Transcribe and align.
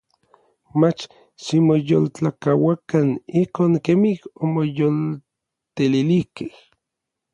Mach 0.79 1.01
ximoyoltlakuauakan 1.43 3.07
ijkon 3.41 3.71
kemij 3.85 4.17
omoyoltetilijkej. 4.43 6.53